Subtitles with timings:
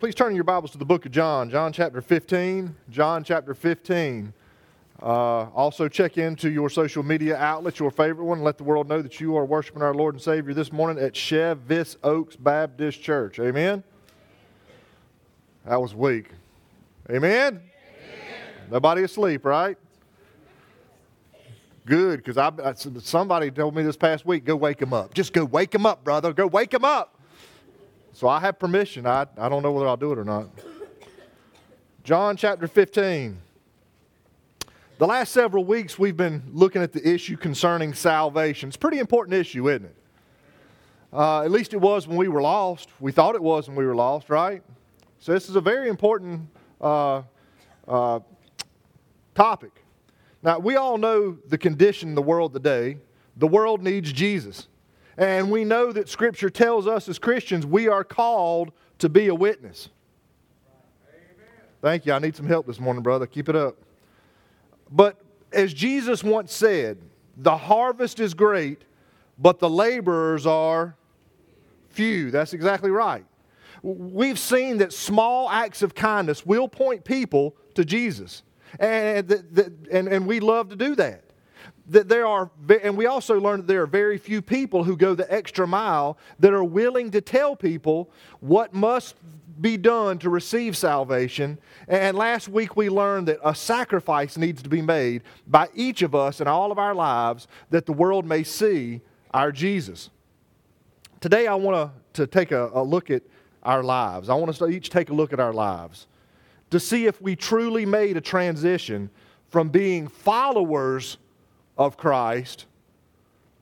[0.00, 2.74] Please turn your Bibles to the book of John, John chapter 15.
[2.88, 4.32] John chapter 15.
[5.02, 8.38] Uh, also, check into your social media outlets, your favorite one.
[8.38, 11.04] and Let the world know that you are worshiping our Lord and Savior this morning
[11.04, 13.38] at Chevis Oaks Baptist Church.
[13.40, 13.84] Amen?
[15.66, 16.30] That was weak.
[17.10, 17.60] Amen?
[18.70, 19.76] Nobody asleep, right?
[21.84, 25.12] Good, because I, somebody told me this past week, go wake him up.
[25.12, 26.32] Just go wake him up, brother.
[26.32, 27.19] Go wake him up.
[28.12, 29.06] So I have permission.
[29.06, 30.48] I, I don't know whether I'll do it or not.
[32.02, 33.40] John chapter 15.
[34.98, 38.68] The last several weeks, we've been looking at the issue concerning salvation.
[38.68, 39.96] It's a pretty important issue, isn't it?
[41.12, 42.88] Uh, at least it was when we were lost.
[43.00, 44.62] We thought it was when we were lost, right?
[45.18, 46.48] So, this is a very important
[46.80, 47.22] uh,
[47.88, 48.20] uh,
[49.34, 49.82] topic.
[50.42, 52.98] Now, we all know the condition in the world today.
[53.36, 54.68] The world needs Jesus.
[55.20, 59.34] And we know that Scripture tells us as Christians we are called to be a
[59.34, 59.90] witness.
[61.12, 61.46] Amen.
[61.82, 62.14] Thank you.
[62.14, 63.26] I need some help this morning, brother.
[63.26, 63.76] Keep it up.
[64.90, 65.20] But
[65.52, 66.96] as Jesus once said,
[67.36, 68.82] the harvest is great,
[69.38, 70.96] but the laborers are
[71.90, 72.30] few.
[72.30, 73.26] That's exactly right.
[73.82, 78.42] We've seen that small acts of kindness will point people to Jesus.
[78.78, 79.30] And,
[79.90, 81.24] and, and we love to do that
[81.88, 82.50] that there are,
[82.82, 86.18] and we also learned that there are very few people who go the extra mile
[86.38, 89.16] that are willing to tell people what must
[89.60, 91.58] be done to receive salvation.
[91.88, 96.14] And last week we learned that a sacrifice needs to be made by each of
[96.14, 99.00] us in all of our lives that the world may see
[99.32, 100.10] our Jesus.
[101.20, 103.22] Today I want to take a, a look at
[103.62, 104.28] our lives.
[104.28, 106.06] I want us to each take a look at our lives
[106.70, 109.10] to see if we truly made a transition
[109.48, 111.18] from being followers
[111.80, 112.66] of Christ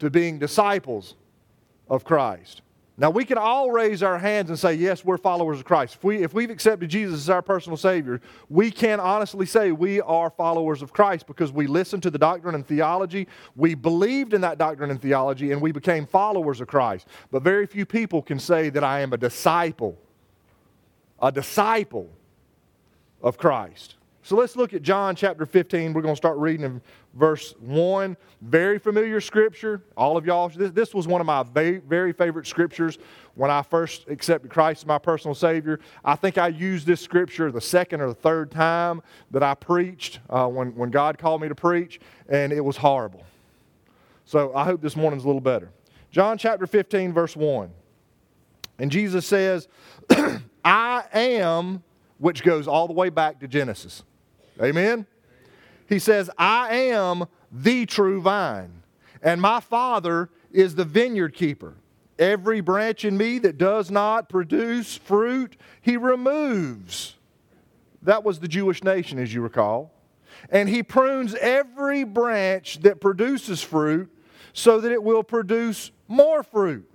[0.00, 1.14] to being disciples
[1.88, 2.62] of Christ.
[3.00, 5.94] Now, we can all raise our hands and say, Yes, we're followers of Christ.
[5.94, 10.00] If, we, if we've accepted Jesus as our personal Savior, we can honestly say we
[10.00, 14.40] are followers of Christ because we listened to the doctrine and theology, we believed in
[14.40, 17.06] that doctrine and theology, and we became followers of Christ.
[17.30, 19.96] But very few people can say that I am a disciple,
[21.22, 22.10] a disciple
[23.22, 23.94] of Christ.
[24.28, 25.94] So let's look at John chapter 15.
[25.94, 26.82] We're going to start reading in
[27.14, 28.14] verse 1.
[28.42, 29.80] Very familiar scripture.
[29.96, 32.98] All of y'all, this, this was one of my very, very favorite scriptures
[33.36, 35.80] when I first accepted Christ as my personal Savior.
[36.04, 39.00] I think I used this scripture the second or the third time
[39.30, 43.24] that I preached uh, when, when God called me to preach, and it was horrible.
[44.26, 45.70] So I hope this morning's a little better.
[46.10, 47.70] John chapter 15, verse 1.
[48.78, 49.68] And Jesus says,
[50.66, 51.82] I am,
[52.18, 54.02] which goes all the way back to Genesis.
[54.62, 55.06] Amen?
[55.88, 58.82] He says, I am the true vine,
[59.22, 61.74] and my Father is the vineyard keeper.
[62.18, 67.14] Every branch in me that does not produce fruit, he removes.
[68.02, 69.92] That was the Jewish nation, as you recall.
[70.50, 74.10] And he prunes every branch that produces fruit
[74.52, 76.88] so that it will produce more fruit.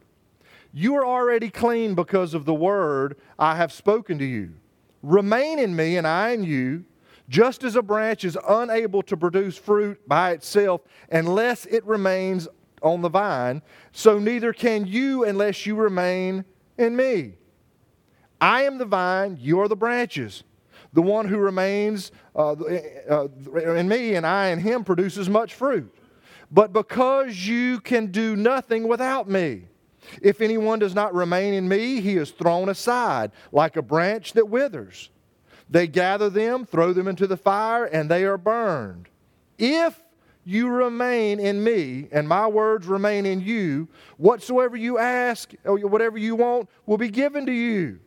[0.73, 4.53] You are already clean because of the word I have spoken to you.
[5.01, 6.85] Remain in me, and I in you
[7.29, 12.47] just as a branch is unable to produce fruit by itself unless it remains
[12.81, 13.61] on the vine,
[13.91, 16.43] so neither can you unless you remain
[16.77, 17.35] in me.
[18.41, 20.43] I am the vine, you are the branches.
[20.91, 22.51] The one who remains uh,
[23.09, 25.93] uh, in me and I in him produces much fruit.
[26.51, 29.63] But because you can do nothing without me,
[30.21, 34.47] if anyone does not remain in me, he is thrown aside like a branch that
[34.47, 35.09] withers.
[35.69, 39.07] They gather them, throw them into the fire, and they are burned.
[39.57, 39.99] If
[40.45, 43.87] you remain in me and my words remain in you,
[44.17, 47.99] whatsoever you ask or whatever you want will be given to you.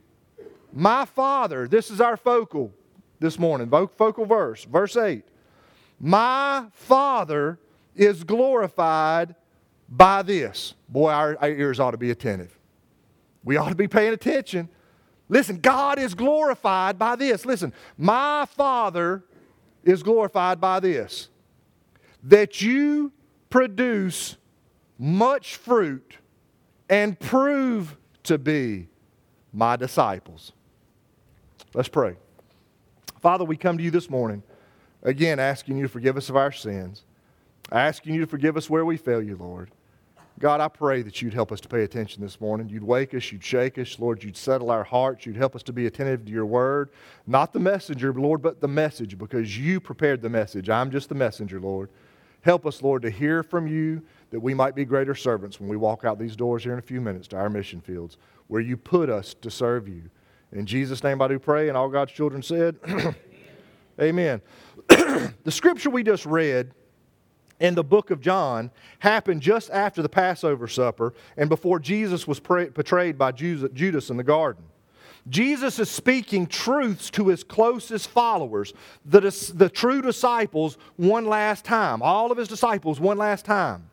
[0.73, 2.73] My Father, this is our focal
[3.19, 5.25] this morning, focal verse, verse 8.
[5.99, 7.59] My Father
[7.95, 9.35] is glorified
[9.89, 10.75] by this.
[10.89, 12.59] Boy, our, our ears ought to be attentive.
[13.43, 14.69] We ought to be paying attention
[15.29, 17.45] Listen, God is glorified by this.
[17.45, 19.25] Listen, my Father
[19.85, 21.29] is glorified by this
[22.23, 23.13] that you
[23.51, 24.37] produce
[24.99, 26.17] much fruit
[26.89, 28.89] and prove to be
[29.53, 30.53] my disciples.
[31.73, 32.17] Let's pray.
[33.21, 34.43] Father, we come to you this morning,
[35.03, 37.05] again, asking you to forgive us of our sins,
[37.71, 39.71] asking you to forgive us where we fail you, Lord.
[40.39, 42.69] God, I pray that you'd help us to pay attention this morning.
[42.69, 43.99] You'd wake us, you'd shake us.
[43.99, 45.25] Lord, you'd settle our hearts.
[45.25, 46.91] You'd help us to be attentive to your word.
[47.27, 50.69] Not the messenger, Lord, but the message because you prepared the message.
[50.69, 51.89] I'm just the messenger, Lord.
[52.43, 55.77] Help us, Lord, to hear from you that we might be greater servants when we
[55.77, 58.19] walk out these doors here in a few minutes to our mission fields
[58.49, 60.03] where you put us to serve you.
[60.53, 62.77] In Jesus' name I do pray, and all God's children said,
[64.01, 64.43] Amen.
[64.89, 66.73] the scripture we just read
[67.61, 72.41] in the book of John happened just after the Passover supper and before Jesus was
[72.41, 74.65] betrayed by Judas in the garden.
[75.29, 78.73] Jesus is speaking truths to his closest followers,
[79.05, 79.21] the,
[79.55, 82.01] the true disciples, one last time.
[82.01, 83.91] All of his disciples, one last time.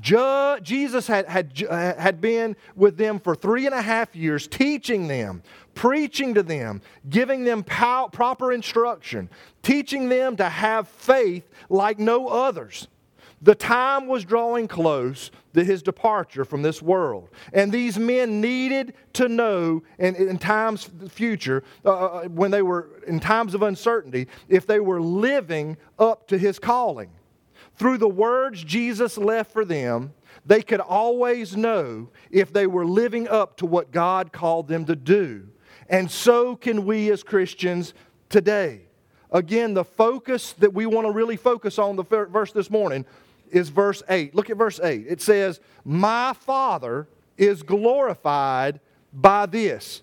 [0.00, 5.42] Jesus had, had, had been with them for three and a half years, teaching them,
[5.74, 9.28] preaching to them, giving them pow- proper instruction,
[9.62, 12.88] teaching them to have faith like no others.
[13.42, 17.30] The time was drawing close to his departure from this world.
[17.54, 22.90] And these men needed to know in, in times future, uh, uh, when they were
[23.06, 27.10] in times of uncertainty, if they were living up to his calling.
[27.76, 30.12] Through the words Jesus left for them,
[30.44, 34.96] they could always know if they were living up to what God called them to
[34.96, 35.48] do.
[35.88, 37.94] And so can we as Christians
[38.28, 38.82] today.
[39.32, 43.06] Again, the focus that we want to really focus on the verse this morning
[43.50, 44.34] is verse 8.
[44.34, 45.06] Look at verse 8.
[45.08, 48.80] It says, My Father is glorified
[49.12, 50.02] by this,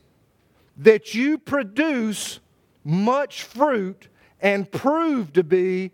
[0.77, 2.39] that you produce
[2.83, 4.07] much fruit
[4.41, 5.91] and prove to be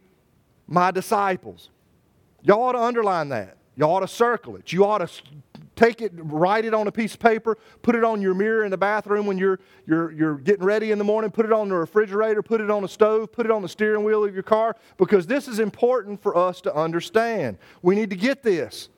[0.68, 1.70] my disciples.
[2.42, 3.58] Y'all ought to underline that.
[3.76, 4.72] Y'all ought to circle it.
[4.72, 5.10] You ought to
[5.75, 8.72] take it, write it on a piece of paper, put it on your mirror in
[8.72, 11.75] the bathroom when you're, you're, you're getting ready in the morning, put it on the
[11.75, 14.75] refrigerator, put it on the stove, put it on the steering wheel of your car,
[14.98, 17.58] because this is important for us to understand.
[17.81, 18.90] We need to get this.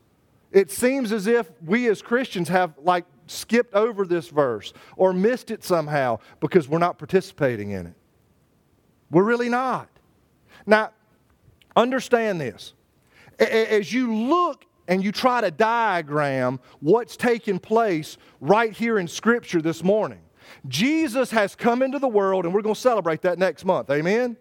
[0.51, 5.51] It seems as if we as Christians have like skipped over this verse or missed
[5.51, 7.93] it somehow because we're not participating in it.
[9.11, 9.89] We're really not.
[10.65, 10.91] Now,
[11.75, 12.73] understand this.
[13.39, 19.61] As you look and you try to diagram what's taking place right here in Scripture
[19.61, 20.19] this morning.
[20.67, 23.89] Jesus has come into the world, and we're going to celebrate that next month.
[23.89, 24.37] Amen?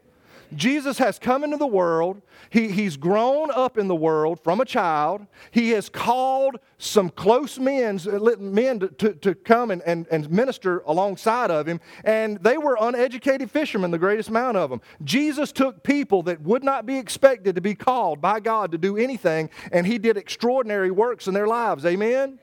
[0.55, 2.21] Jesus has come into the world.
[2.51, 5.27] He, he's grown up in the world from a child.
[5.51, 8.01] He has called some close men,
[8.39, 12.77] men to, to, to come and, and, and minister alongside of him, and they were
[12.81, 14.81] uneducated fishermen, the greatest amount of them.
[15.03, 18.97] Jesus took people that would not be expected to be called by God to do
[18.97, 21.85] anything, and he did extraordinary works in their lives.
[21.87, 22.39] Amen?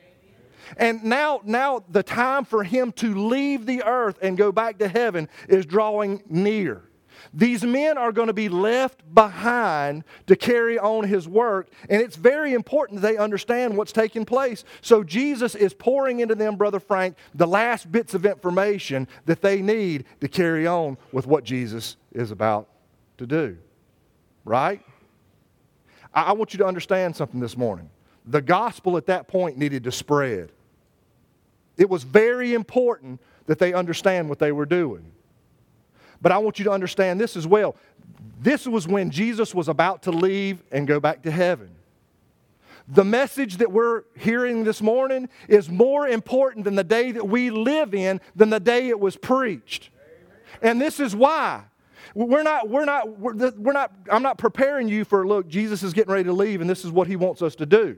[0.77, 4.87] And now, now the time for him to leave the earth and go back to
[4.87, 6.83] heaven is drawing near.
[7.33, 12.15] These men are going to be left behind to carry on his work, and it's
[12.15, 14.63] very important they understand what's taking place.
[14.81, 19.61] So Jesus is pouring into them, Brother Frank, the last bits of information that they
[19.61, 22.67] need to carry on with what Jesus is about
[23.17, 23.57] to do.
[24.45, 24.81] Right?
[26.13, 27.89] I want you to understand something this morning.
[28.25, 30.51] The gospel at that point needed to spread.
[31.77, 35.11] It was very important that they understand what they were doing.
[36.21, 37.75] But I want you to understand this as well.
[38.39, 41.69] This was when Jesus was about to leave and go back to heaven.
[42.87, 47.49] The message that we're hearing this morning is more important than the day that we
[47.49, 49.89] live in than the day it was preached.
[50.61, 51.63] And this is why.
[52.13, 56.11] We're not, we're not, we're, not, I'm not preparing you for, look, Jesus is getting
[56.11, 57.97] ready to leave and this is what he wants us to do.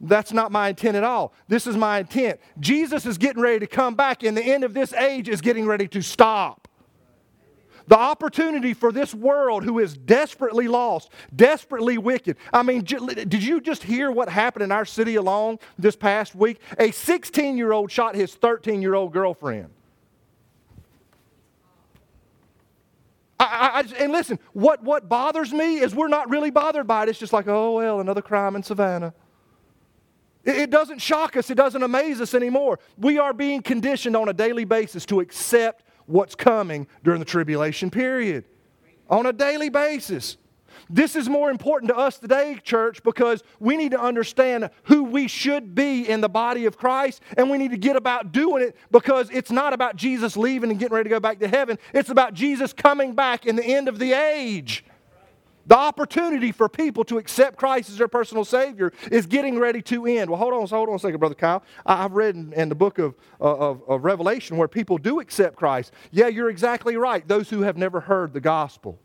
[0.00, 1.32] That's not my intent at all.
[1.46, 2.40] This is my intent.
[2.58, 5.64] Jesus is getting ready to come back, and the end of this age is getting
[5.64, 6.66] ready to stop.
[7.86, 12.36] The opportunity for this world who is desperately lost, desperately wicked.
[12.52, 16.60] I mean, did you just hear what happened in our city alone this past week?
[16.78, 19.70] A 16 year old shot his 13 year old girlfriend.
[23.42, 27.08] I, I, and listen, what, what bothers me is we're not really bothered by it.
[27.08, 29.14] It's just like, oh, well, another crime in Savannah.
[30.44, 32.78] It, it doesn't shock us, it doesn't amaze us anymore.
[32.96, 37.90] We are being conditioned on a daily basis to accept what's coming during the tribulation
[37.90, 38.44] period
[39.08, 40.36] on a daily basis.
[40.88, 45.28] This is more important to us today, church, because we need to understand who we
[45.28, 48.76] should be in the body of Christ, and we need to get about doing it
[48.90, 51.78] because it's not about Jesus leaving and getting ready to go back to heaven.
[51.94, 54.84] It's about Jesus coming back in the end of the age.
[55.66, 60.06] The opportunity for people to accept Christ as their personal Savior is getting ready to
[60.06, 60.28] end.
[60.28, 61.62] Well, hold on, hold on a second, Brother Kyle.
[61.86, 65.92] I've read in, in the book of, of, of Revelation where people do accept Christ.
[66.10, 67.26] Yeah, you're exactly right.
[67.26, 68.98] Those who have never heard the gospel.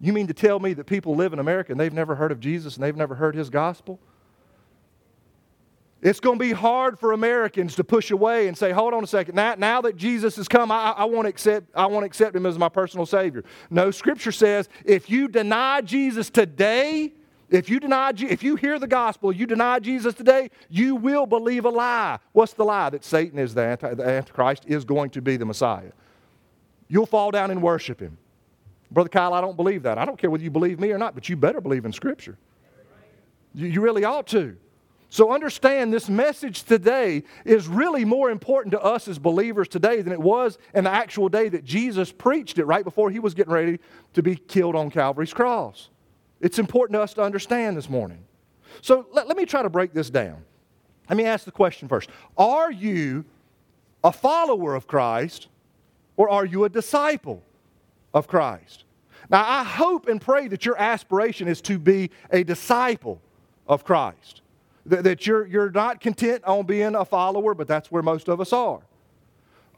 [0.00, 2.38] You mean to tell me that people live in America and they've never heard of
[2.38, 3.98] Jesus and they've never heard his gospel?
[6.00, 9.06] It's going to be hard for Americans to push away and say, hold on a
[9.06, 12.06] second, now, now that Jesus has come, I, I, want to accept, I want to
[12.06, 13.42] accept him as my personal Savior.
[13.68, 17.12] No, Scripture says if you deny Jesus today,
[17.50, 21.64] If you deny, if you hear the gospel, you deny Jesus today, you will believe
[21.64, 22.18] a lie.
[22.32, 22.90] What's the lie?
[22.90, 25.92] That Satan is the, anti, the Antichrist, is going to be the Messiah.
[26.88, 28.18] You'll fall down and worship him.
[28.90, 29.96] Brother Kyle, I don't believe that.
[29.96, 32.36] I don't care whether you believe me or not, but you better believe in Scripture.
[33.54, 34.56] You, you really ought to.
[35.10, 40.12] So understand this message today is really more important to us as believers today than
[40.12, 43.52] it was in the actual day that Jesus preached it right before he was getting
[43.52, 43.78] ready
[44.12, 45.88] to be killed on Calvary's cross.
[46.40, 48.22] It's important to us to understand this morning.
[48.82, 50.44] So let, let me try to break this down.
[51.08, 53.24] Let me ask the question first Are you
[54.04, 55.48] a follower of Christ
[56.18, 57.42] or are you a disciple
[58.12, 58.84] of Christ?
[59.30, 63.20] Now, I hope and pray that your aspiration is to be a disciple
[63.66, 64.42] of Christ.
[64.88, 68.54] That, you're, you're not content on being a follower, but that's where most of us
[68.54, 68.80] are.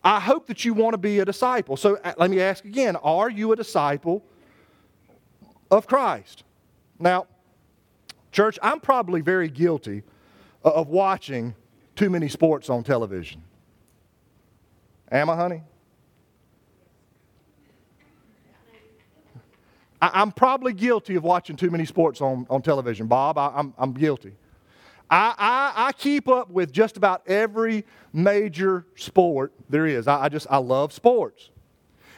[0.05, 1.76] I hope that you want to be a disciple.
[1.76, 4.25] So uh, let me ask again Are you a disciple
[5.71, 6.45] of Christ?
[6.99, 7.26] Now,
[8.31, 10.05] church, I'm probably very guilty
[10.62, 11.55] of watching
[11.97, 13.43] too many sports on television.
[15.11, 15.62] Am I, honey?
[20.00, 23.07] I, am probably guilty of watching too many sports on, on television.
[23.07, 24.35] Bob, I, I'm, I'm guilty.
[25.11, 30.07] I, I, I, keep up with just about every major sport there is.
[30.07, 31.50] I, I just, I love sports.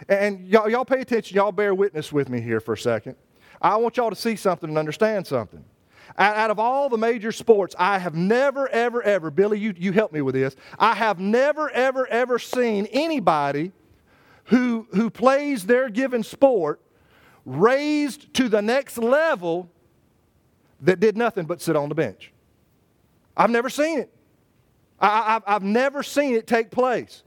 [0.08, 3.16] And y'all, y'all pay attention, y'all bear witness with me here for a second.
[3.62, 5.64] I want y'all to see something and understand something.
[6.18, 10.12] Out of all the major sports, I have never, ever, ever, Billy, you, you help
[10.12, 10.54] me with this.
[10.78, 13.72] I have never, ever, ever seen anybody
[14.46, 16.80] who, who plays their given sport
[17.46, 19.70] raised to the next level
[20.82, 22.32] that did nothing but sit on the bench.
[23.36, 24.10] I've never seen it.
[25.00, 27.24] I, have never seen it take place.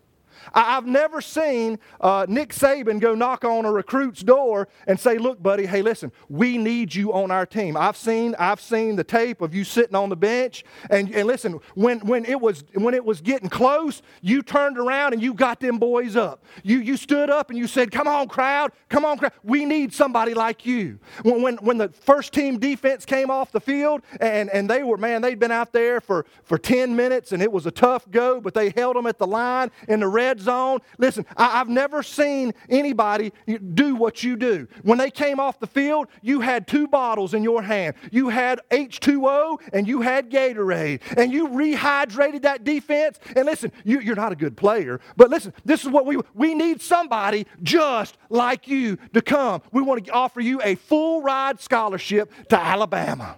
[0.54, 5.18] I, have never seen uh, Nick Saban go knock on a recruit's door and say,
[5.18, 9.04] "Look, buddy, hey, listen, we need you on our team." I've seen I've seen the
[9.04, 12.94] tape of you sitting on the bench, and, and listen, when when it was when
[12.94, 16.44] it was getting close, you turned around and you got them boys up.
[16.64, 19.94] You you stood up and you said, "Come on, crowd, come on, crowd, we need
[19.94, 24.50] somebody like you." When when, when the first team defense came off the field and
[24.50, 27.66] and they were man, they'd been out there for for ten minutes and it was
[27.66, 30.80] a tough go, but they held them at the line in the red red zone.
[30.98, 33.32] Listen, I, have never seen anybody
[33.74, 34.68] do what you do.
[34.82, 37.96] When they came off the field, you had two bottles in your hand.
[38.12, 43.20] You had H2O and you had Gatorade, and you rehydrated that defense.
[43.36, 46.54] And listen, you, you're not a good player, but listen, this is what we we
[46.56, 49.62] need somebody just like you to come.
[49.72, 53.38] We want to offer you a full ride scholarship to Alabama.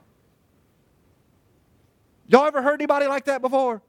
[2.28, 3.82] Y'all ever heard anybody like that before?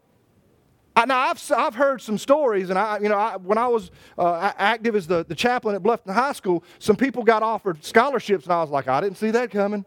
[0.98, 3.92] I, now, I've, I've heard some stories, and I, you know, I, when I was
[4.18, 8.46] uh, active as the, the chaplain at Bluffton High School, some people got offered scholarships,
[8.46, 9.84] and I was like, I didn't see that coming.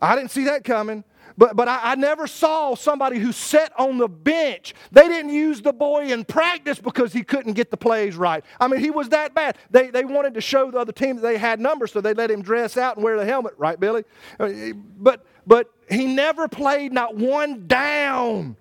[0.00, 1.04] I didn't see that coming.
[1.38, 4.74] But, but I, I, never saw somebody who sat on the bench.
[4.90, 8.44] They didn't use the boy in practice because he couldn't get the plays right.
[8.58, 9.56] I mean, he was that bad.
[9.70, 12.28] They, they wanted to show the other team that they had numbers, so they let
[12.28, 14.02] him dress out and wear the helmet, right, Billy?
[14.40, 18.56] Uh, but, but he never played not one down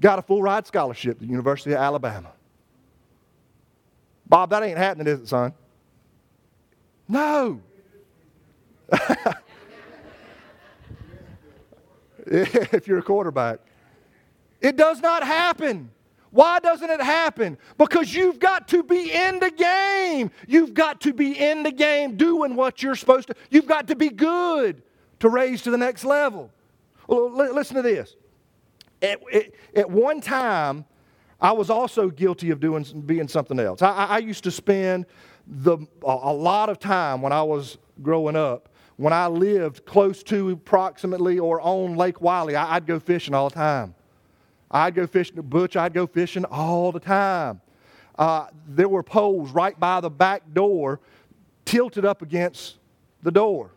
[0.00, 2.32] got a full ride scholarship to the University of Alabama.
[4.26, 5.52] Bob, that ain't happening, is it, son?
[7.08, 7.60] No.
[12.26, 13.58] if you're a quarterback,
[14.60, 15.90] it does not happen.
[16.30, 17.58] Why doesn't it happen?
[17.76, 20.30] Because you've got to be in the game.
[20.46, 23.34] You've got to be in the game doing what you're supposed to.
[23.50, 24.82] You've got to be good
[25.18, 26.50] to raise to the next level.
[27.08, 28.14] Well, listen to this.
[29.02, 30.84] At, at, at one time,
[31.40, 33.82] I was also guilty of doing being something else.
[33.82, 35.06] I, I used to spend
[35.46, 38.68] the, a lot of time when I was growing up.
[38.96, 43.48] When I lived close to approximately or on Lake Wylie, I, would go fishing all
[43.48, 43.94] the time.
[44.70, 45.74] I'd go fishing Butch.
[45.74, 47.62] I'd go fishing all the time.
[48.18, 51.00] Uh, there were poles right by the back door,
[51.64, 52.76] tilted up against
[53.22, 53.70] the door.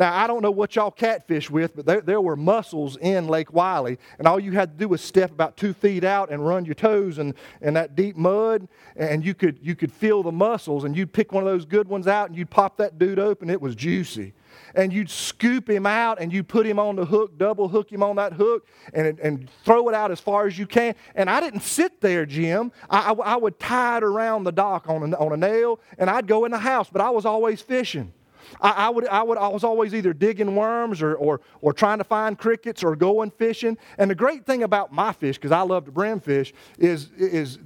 [0.00, 3.52] Now, I don't know what y'all catfish with, but there, there were mussels in Lake
[3.52, 6.64] Wylie, and all you had to do was step about two feet out and run
[6.64, 8.66] your toes in, in that deep mud,
[8.96, 11.86] and you could, you could feel the mussels, and you'd pick one of those good
[11.86, 13.50] ones out, and you'd pop that dude open.
[13.50, 14.32] It was juicy.
[14.74, 18.02] And you'd scoop him out, and you'd put him on the hook, double hook him
[18.02, 20.94] on that hook, and, and throw it out as far as you can.
[21.14, 22.72] And I didn't sit there, Jim.
[22.88, 26.08] I, I, I would tie it around the dock on a, on a nail, and
[26.08, 28.14] I'd go in the house, but I was always fishing.
[28.60, 31.98] I, I, would, I, would, I was always either digging worms or, or, or trying
[31.98, 33.76] to find crickets or going fishing.
[33.98, 37.58] And the great thing about my fish, because I love to brim fish, is, is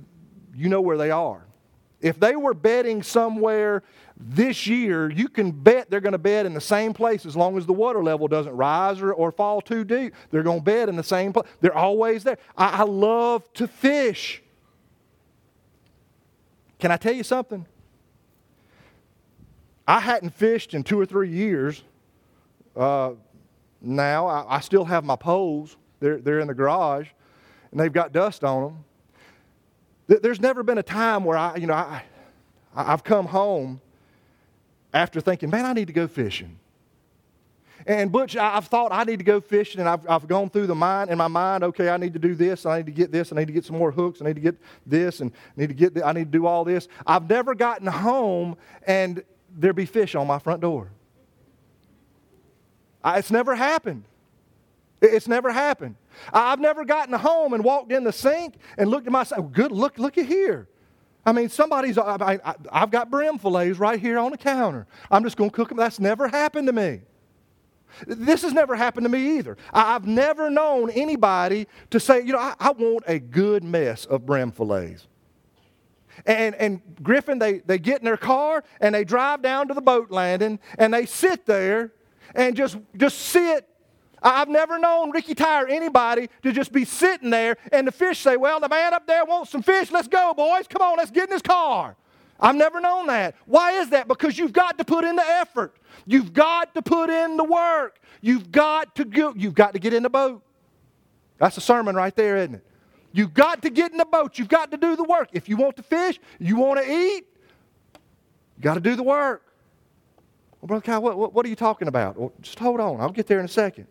[0.54, 1.44] you know where they are.
[2.00, 3.82] If they were bedding somewhere
[4.16, 7.56] this year, you can bet they're going to bet in the same place as long
[7.56, 10.14] as the water level doesn't rise or, or fall too deep.
[10.30, 11.46] They're going to bet in the same place.
[11.60, 12.38] They're always there.
[12.56, 14.42] I, I love to fish.
[16.78, 17.66] Can I tell you something?
[19.86, 21.82] I hadn't fished in two or three years.
[22.74, 23.12] Uh,
[23.80, 25.76] now I, I, still have my poles.
[26.00, 27.08] They're, they're in the garage,
[27.70, 28.84] and they've got dust on them.
[30.22, 32.02] There's never been a time where I, you know, I,
[32.74, 33.80] I've come home
[34.92, 36.58] after thinking, man, I need to go fishing.
[37.86, 40.74] And Butch, I've thought I need to go fishing, and I've, I've gone through the
[40.74, 41.62] mind in my mind.
[41.64, 42.64] Okay, I need to do this.
[42.64, 43.30] I need to get this.
[43.30, 44.22] I need to get some more hooks.
[44.22, 46.02] I need to get this, and I need to get.
[46.02, 46.88] I need to do all this.
[47.06, 49.22] I've never gotten home and
[49.56, 50.90] there be fish on my front door.
[53.02, 54.04] I, it's never happened.
[55.00, 55.96] It's never happened.
[56.32, 59.52] I've never gotten home and walked in the sink and looked at myself.
[59.52, 60.68] Good, look, look at here.
[61.26, 62.38] I mean, somebody's, I,
[62.72, 64.86] have got brim fillets right here on the counter.
[65.10, 65.78] I'm just going to cook them.
[65.78, 67.00] That's never happened to me.
[68.06, 69.56] This has never happened to me either.
[69.72, 74.26] I've never known anybody to say, you know, I, I want a good mess of
[74.26, 75.06] brim fillets.
[76.26, 79.82] And, and Griffin, they, they get in their car and they drive down to the
[79.82, 81.92] boat landing and they sit there
[82.34, 83.68] and just, just sit.
[84.22, 88.36] I've never known Ricky Tire anybody to just be sitting there and the fish say,
[88.36, 89.90] Well, the man up there wants some fish.
[89.90, 90.66] Let's go, boys.
[90.66, 91.96] Come on, let's get in his car.
[92.40, 93.36] I've never known that.
[93.46, 94.08] Why is that?
[94.08, 95.76] Because you've got to put in the effort.
[96.06, 98.00] You've got to put in the work.
[98.20, 100.42] You've got to go, you've got to get in the boat.
[101.38, 102.66] That's a sermon right there, isn't it?
[103.14, 104.40] You've got to get in the boat.
[104.40, 105.28] You've got to do the work.
[105.32, 107.24] If you want to fish, you want to eat,
[108.56, 109.54] you got to do the work.
[110.60, 112.18] Well, Brother Kyle, what, what, what are you talking about?
[112.18, 113.00] Well, just hold on.
[113.00, 113.86] I'll get there in a second.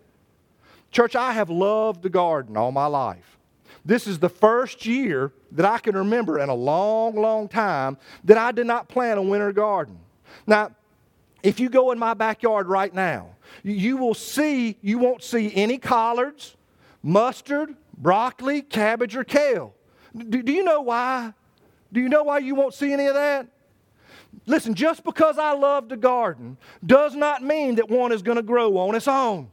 [0.92, 3.38] Church, I have loved the garden all my life.
[3.86, 8.38] This is the first year that I can remember in a long, long time that
[8.38, 10.00] I did not plant a winter garden.
[10.46, 10.72] Now,
[11.44, 13.30] if you go in my backyard right now,
[13.63, 16.58] you will see, you won't see any collards,
[17.01, 19.74] mustard, broccoli, cabbage, or kale.
[20.15, 21.33] Do, do you know why?
[21.91, 23.48] Do you know why you won't see any of that?
[24.45, 28.44] Listen, just because I love the garden does not mean that one is going to
[28.44, 29.50] grow on its own.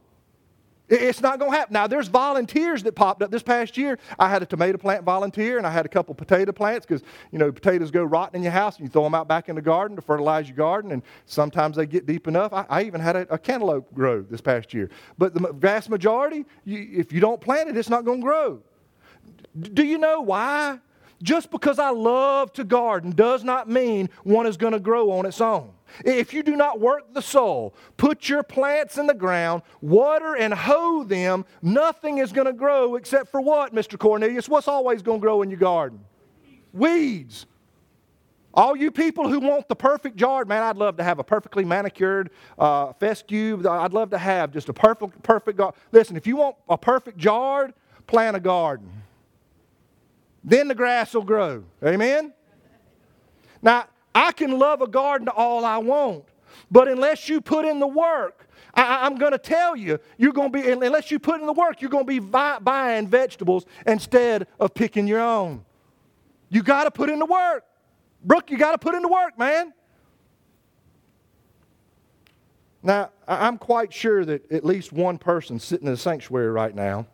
[0.91, 1.73] It's not going to happen.
[1.73, 3.97] Now, there's volunteers that popped up this past year.
[4.19, 7.01] I had a tomato plant volunteer, and I had a couple potato plants because,
[7.31, 9.55] you know, potatoes go rotten in your house, and you throw them out back in
[9.55, 12.51] the garden to fertilize your garden, and sometimes they get deep enough.
[12.51, 14.89] I, I even had a, a, cantaloupe grow this past year.
[15.17, 18.59] But the vast majority, you, if you don't plant it, it's not going to grow.
[19.57, 20.79] Do you know why?
[21.23, 25.25] Just because I love to garden does not mean one is going to grow on
[25.25, 25.71] its own.
[26.05, 30.53] If you do not work the soil, put your plants in the ground, water and
[30.53, 33.97] hoe them, nothing is going to grow except for what, Mr.
[33.97, 34.49] Cornelius?
[34.49, 35.99] What's always going to grow in your garden?
[36.73, 37.45] Weeds.
[38.53, 41.63] All you people who want the perfect yard, man, I'd love to have a perfectly
[41.63, 43.65] manicured uh, fescue.
[43.67, 45.79] I'd love to have just a perfect, perfect garden.
[45.91, 47.73] Listen, if you want a perfect yard,
[48.07, 48.89] plant a garden.
[50.43, 51.63] Then the grass will grow.
[51.83, 52.33] Amen?
[53.61, 56.25] Now, I can love a garden all I want,
[56.69, 60.51] but unless you put in the work, I, am going to tell you, you're going
[60.51, 63.65] to be, unless you put in the work, you're going to be buy, buying vegetables
[63.85, 65.65] instead of picking your own.
[66.49, 67.65] You got to put in the work.
[68.23, 69.73] Brooke, you got to put in the work, man.
[72.83, 77.07] Now, I'm quite sure that at least one person sitting in the sanctuary right now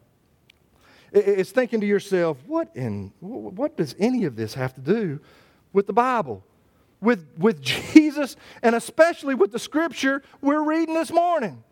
[1.12, 5.19] is thinking to yourself, what, in, what does any of this have to do
[5.73, 6.43] with the Bible?
[7.01, 7.62] With, with
[7.93, 11.63] Jesus and especially with the scripture we're reading this morning.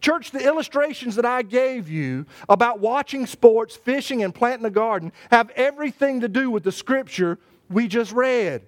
[0.00, 5.12] Church, the illustrations that I gave you about watching sports, fishing, and planting a garden
[5.30, 7.38] have everything to do with the scripture
[7.70, 8.62] we just read.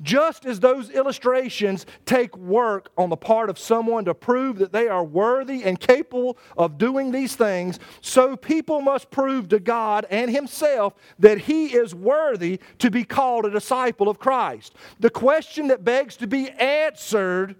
[0.00, 4.86] Just as those illustrations take work on the part of someone to prove that they
[4.86, 10.30] are worthy and capable of doing these things, so people must prove to God and
[10.30, 14.74] Himself that He is worthy to be called a disciple of Christ.
[15.00, 17.56] The question that begs to be answered.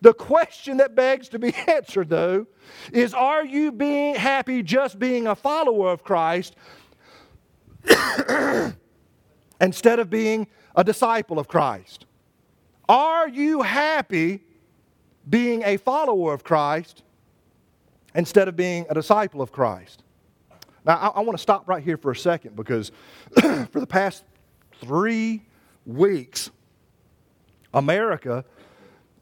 [0.00, 2.46] The question that begs to be answered, though,
[2.92, 6.56] is are you being happy just being a follower of Christ
[9.60, 12.06] instead of being a disciple of Christ?
[12.88, 14.40] Are you happy
[15.28, 17.02] being a follower of Christ
[18.14, 20.02] instead of being a disciple of Christ?
[20.84, 22.92] Now, I, I want to stop right here for a second because
[23.40, 24.24] for the past
[24.80, 25.42] three
[25.86, 26.50] weeks,
[27.72, 28.44] America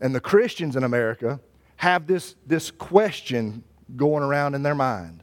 [0.00, 1.40] and the Christians in America
[1.76, 3.62] have this, this question
[3.96, 5.22] going around in their mind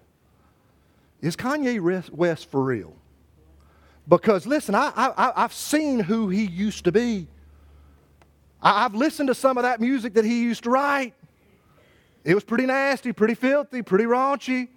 [1.21, 2.95] Is Kanye West for real?
[4.09, 7.27] Because listen, I, I, I've seen who he used to be.
[8.61, 11.13] I, I've listened to some of that music that he used to write.
[12.23, 14.69] It was pretty nasty, pretty filthy, pretty raunchy.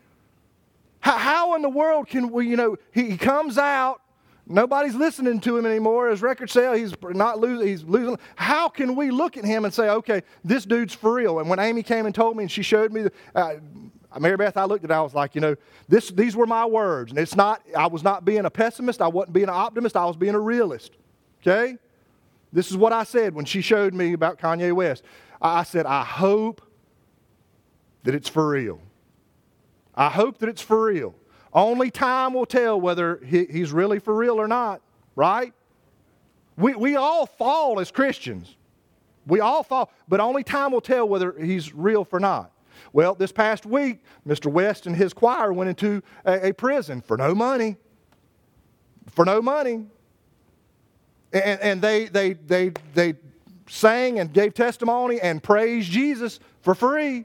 [1.00, 4.02] How, how in the world can we, you know, he, he comes out,
[4.46, 6.10] nobody's listening to him anymore.
[6.10, 8.18] His record sale, he's not losing, he's losing.
[8.36, 11.40] How can we look at him and say, okay, this dude's for real?
[11.40, 13.54] And when Amy came and told me and she showed me, the, uh,
[14.18, 15.56] Mary Beth, I looked at it, I was like, you know,
[15.88, 17.10] this, these were my words.
[17.10, 20.04] And it's not, I was not being a pessimist, I wasn't being an optimist, I
[20.04, 20.92] was being a realist.
[21.40, 21.76] Okay?
[22.52, 25.04] This is what I said when she showed me about Kanye West.
[25.40, 26.62] I said, I hope
[28.04, 28.80] that it's for real.
[29.94, 31.14] I hope that it's for real.
[31.52, 34.80] Only time will tell whether he, he's really for real or not,
[35.16, 35.52] right?
[36.56, 38.56] We, we all fall as Christians.
[39.26, 42.50] We all fall, but only time will tell whether he's real or not.
[42.92, 44.50] Well, this past week, Mr.
[44.50, 47.76] West and his choir went into a, a prison for no money.
[49.10, 49.86] For no money.
[51.32, 53.14] And, and they, they, they, they
[53.68, 57.24] sang and gave testimony and praised Jesus for free.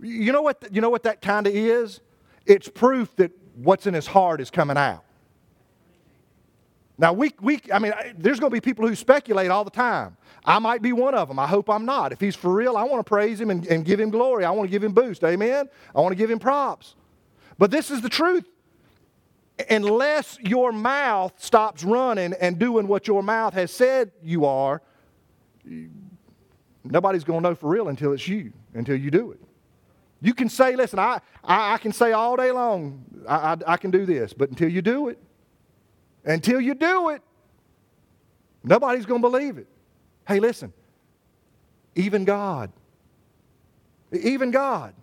[0.00, 2.00] You know what, you know what that kind of is?
[2.46, 5.04] It's proof that what's in his heart is coming out.
[7.00, 10.18] Now, we, we, I mean, there's going to be people who speculate all the time.
[10.44, 11.38] I might be one of them.
[11.38, 12.12] I hope I'm not.
[12.12, 14.44] If he's for real, I want to praise him and, and give him glory.
[14.44, 15.24] I want to give him boost.
[15.24, 15.70] Amen?
[15.96, 16.96] I want to give him props.
[17.56, 18.46] But this is the truth.
[19.70, 24.82] Unless your mouth stops running and doing what your mouth has said you are,
[26.84, 29.40] nobody's going to know for real until it's you, until you do it.
[30.20, 33.76] You can say, listen, I, I, I can say all day long, I, I, I
[33.78, 35.18] can do this, but until you do it,
[36.24, 37.22] until you do it,
[38.62, 39.66] nobody's going to believe it.
[40.26, 40.72] Hey, listen,
[41.94, 42.70] even God,
[44.12, 44.94] even God.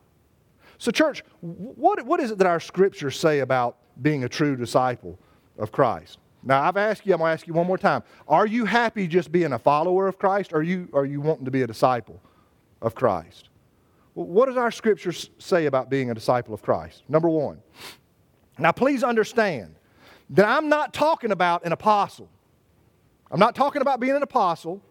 [0.77, 5.17] So, church, what, what is it that our scriptures say about being a true disciple
[5.58, 6.19] of Christ?
[6.43, 8.03] Now, I've asked you, I'm going to ask you one more time.
[8.27, 11.45] Are you happy just being a follower of Christ, or are you, are you wanting
[11.45, 12.21] to be a disciple
[12.82, 13.49] of Christ?
[14.25, 17.03] what does our scriptures say about being a disciple of Christ?
[17.08, 17.62] Number one.
[18.58, 19.75] Now, please understand
[20.32, 22.30] that I'm not talking about an apostle.
[23.32, 24.82] I'm not talking about being an apostle.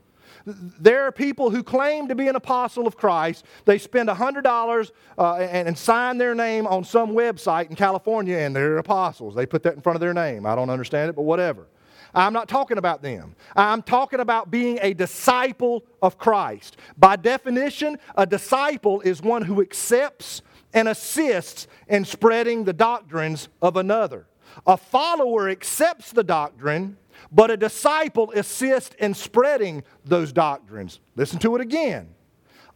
[0.45, 3.45] There are people who claim to be an apostle of Christ.
[3.65, 8.55] They spend $100 uh, and, and sign their name on some website in California, and
[8.55, 9.35] they're apostles.
[9.35, 10.47] They put that in front of their name.
[10.47, 11.67] I don't understand it, but whatever.
[12.15, 13.35] I'm not talking about them.
[13.57, 16.77] I'm talking about being a disciple of Christ.
[16.97, 23.77] By definition, a disciple is one who accepts and assists in spreading the doctrines of
[23.77, 24.27] another.
[24.67, 26.97] A follower accepts the doctrine,
[27.33, 31.01] but a disciple assists in spreading those doctrines.
[31.17, 32.09] Listen to it again.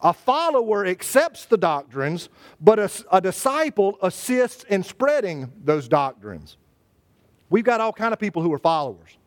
[0.03, 6.57] A follower accepts the doctrines, but a, a disciple assists in spreading those doctrines.
[7.51, 9.19] We've got all kind of people who are followers.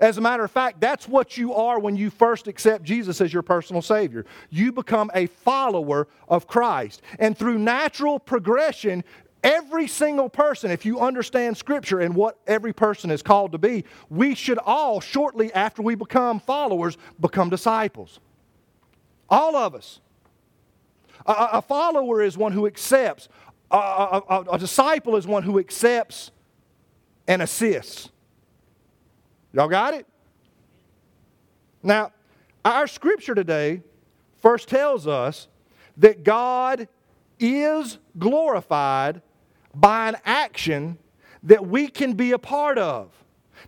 [0.00, 3.32] As a matter of fact, that's what you are when you first accept Jesus as
[3.32, 4.24] your personal Savior.
[4.48, 7.02] You become a follower of Christ.
[7.18, 9.04] And through natural progression,
[9.42, 13.84] every single person, if you understand Scripture and what every person is called to be,
[14.08, 18.20] we should all, shortly after we become followers, become disciples.
[19.28, 20.00] All of us.
[21.26, 23.28] A, a follower is one who accepts,
[23.70, 26.30] a, a, a disciple is one who accepts
[27.26, 28.10] and assists.
[29.52, 30.06] Y'all got it?
[31.82, 32.12] Now,
[32.64, 33.82] our scripture today
[34.38, 35.48] first tells us
[35.96, 36.88] that God
[37.38, 39.20] is glorified
[39.74, 40.98] by an action
[41.44, 43.10] that we can be a part of.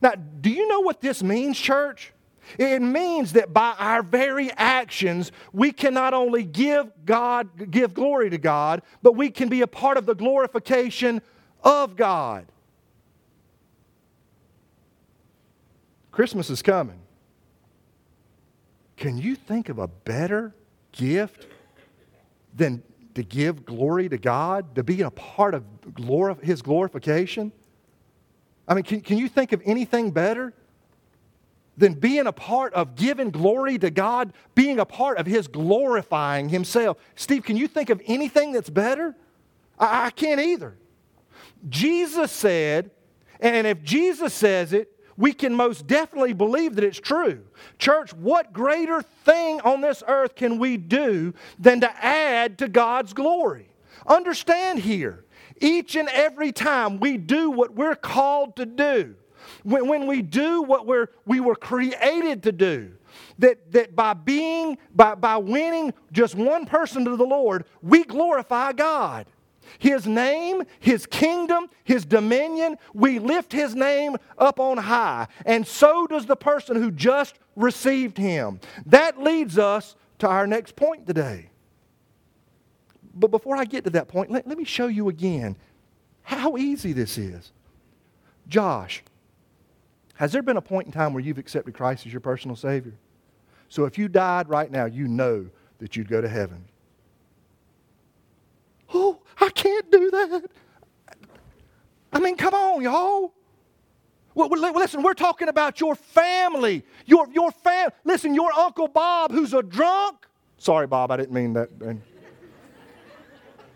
[0.01, 2.13] Now, do you know what this means, church?
[2.59, 8.31] It means that by our very actions, we can not only give God, give glory
[8.31, 11.23] to God, but we can be a part of the glorification
[11.63, 12.47] of God.
[16.13, 17.01] Christmas is coming.
[18.97, 20.55] Can you think of a better
[20.93, 21.47] gift
[22.55, 22.83] than
[23.15, 25.65] to give glory to God, to be a part of
[26.41, 27.53] His glorification?
[28.67, 30.53] I mean, can, can you think of anything better
[31.77, 36.49] than being a part of giving glory to God, being a part of His glorifying
[36.49, 36.99] Himself?
[37.15, 39.15] Steve, can you think of anything that's better?
[39.79, 40.77] I, I can't either.
[41.69, 42.91] Jesus said,
[43.41, 47.43] and if Jesus says it, we can most definitely believe that it's true.
[47.79, 53.13] Church, what greater thing on this earth can we do than to add to God's
[53.13, 53.69] glory?
[54.07, 55.25] Understand here,
[55.61, 59.15] each and every time we do what we're called to do,
[59.63, 62.93] when, when we do what we're, we were created to do,
[63.39, 68.73] that, that by being, by, by winning just one person to the Lord, we glorify
[68.73, 69.27] God.
[69.79, 75.29] His name, His kingdom, His dominion, we lift His name up on high.
[75.47, 78.61] And so does the person who just received Him.
[78.87, 81.51] That leads us to our next point today.
[83.15, 85.57] But before I get to that point, let, let me show you again
[86.23, 87.53] how easy this is.
[88.49, 89.03] Josh,
[90.15, 92.95] has there been a point in time where you've accepted Christ as your personal Savior?
[93.69, 95.47] So if you died right now, you know
[95.79, 96.65] that you'd go to heaven.
[98.95, 100.45] Oh, I can't do that.
[102.13, 103.35] I mean, come on, y'all.
[104.35, 106.85] Well, listen, we're talking about your family.
[107.07, 110.27] Your, your fam- Listen, your Uncle Bob, who's a drunk.
[110.59, 111.69] Sorry, Bob, I didn't mean that.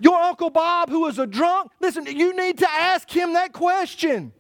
[0.01, 1.73] Your Uncle Bob, who is a drunk.
[1.81, 4.33] Listen, you need to ask him that question.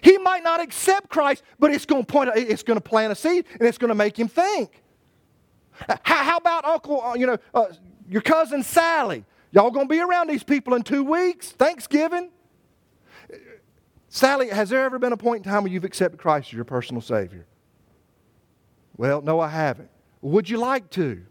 [0.00, 3.14] He might not accept Christ, but it's going to point, it's going to plant a
[3.14, 4.82] seed and it's going to make him think.
[6.02, 7.66] How, about Uncle, uh, you know, uh,
[8.08, 9.24] your cousin Sally?
[9.52, 12.30] Y'all to be around these people in two weeks, Thanksgiving.
[14.08, 16.64] Sally, has there ever been a point in time where you've accepted Christ as your
[16.64, 17.46] personal Savior?
[18.96, 19.90] Well, no, I haven't.
[20.22, 21.22] Would you like to?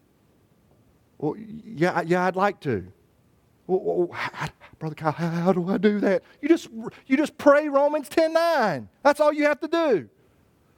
[1.18, 2.92] Well, yeah, yeah, I'd like to.
[3.68, 4.10] Well,
[4.80, 6.24] Brother Kyle, how, how, do I do that?
[6.42, 6.70] You just,
[7.06, 8.90] you just pray Romans 10 9.
[9.04, 10.10] That's all you have to do.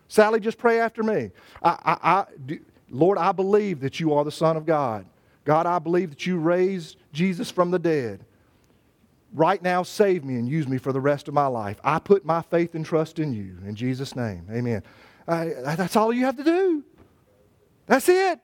[0.08, 1.32] Sally, just pray after me.
[1.62, 5.06] I, I, I do, Lord, I believe that you are the Son of God.
[5.46, 8.26] God, I believe that you raised Jesus from the dead.
[9.34, 11.80] Right now, save me and use me for the rest of my life.
[11.84, 13.58] I put my faith and trust in you.
[13.66, 14.84] In Jesus' name, amen.
[15.26, 16.84] that's all you have to do.
[17.88, 18.40] That's it.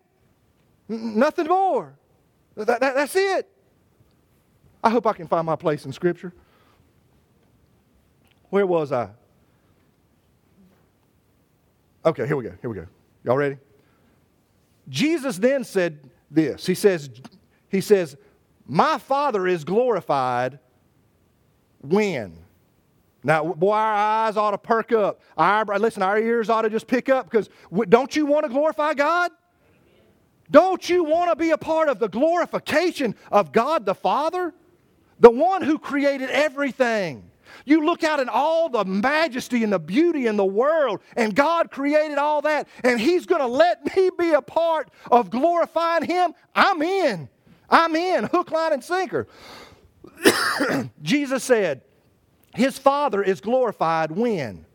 [0.90, 1.94] N- nothing more.
[2.56, 3.50] That, that, that's it.
[4.84, 6.34] I hope I can find my place in Scripture.
[8.50, 9.10] Where was I?
[12.06, 12.54] Okay, here we go.
[12.62, 12.88] Here we go.
[13.24, 13.58] Y'all ready?
[14.88, 16.00] Jesus then said
[16.32, 16.66] this.
[16.66, 17.10] He says,
[17.70, 18.18] he says,
[18.70, 20.60] My Father is glorified
[21.82, 22.38] when?
[23.24, 25.22] Now, boy, our eyes ought to perk up.
[25.36, 27.50] Our, listen, our ears ought to just pick up because
[27.90, 29.32] don't you want to glorify God?
[30.52, 34.54] Don't you want to be a part of the glorification of God the Father?
[35.20, 37.30] The one who created everything.
[37.66, 41.72] You look out in all the majesty and the beauty in the world, and God
[41.72, 46.36] created all that, and He's going to let me be a part of glorifying Him.
[46.54, 47.30] I'm in.
[47.70, 49.28] I'm in, hook, line, and sinker.
[51.02, 51.82] Jesus said,
[52.56, 54.66] His Father is glorified when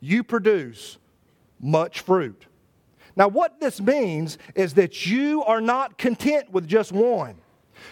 [0.00, 0.98] you produce
[1.60, 2.46] much fruit.
[3.16, 7.36] Now, what this means is that you are not content with just one.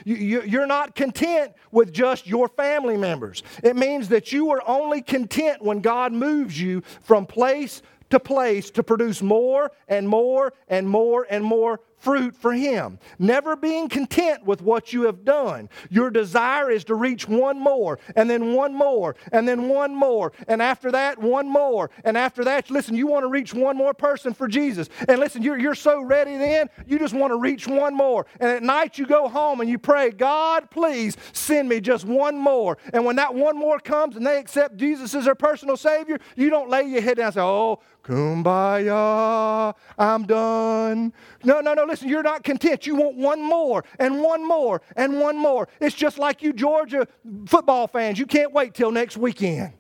[0.04, 3.42] You, are not content with just your family members.
[3.62, 8.70] It means that you are only content when God moves you from place to place
[8.72, 12.98] to produce more and more and more and more fruit for Him.
[13.18, 15.70] Never being content with what you have done.
[15.90, 20.32] Your desire is to reach one more, and then one more, and then one more,
[20.46, 21.90] and after that, one more.
[22.04, 24.88] And after that, listen, you want to reach one more person for Jesus.
[25.08, 28.26] And listen, you're, you're so ready then, you just want to reach one more.
[28.38, 32.38] And at night, you go home and you pray, God, please send me just one
[32.38, 32.76] more.
[32.92, 36.50] And when that one more comes and they accept Jesus as their personal Savior, you
[36.50, 41.12] don't lay your head down and say, Oh, kumbaya, I'm done.
[41.42, 42.86] No, no, no, listen, you're not content.
[42.86, 45.68] You want one more and one more and one more.
[45.80, 47.06] It's just like you Georgia
[47.46, 48.18] football fans.
[48.18, 49.72] You can't wait till next weekend.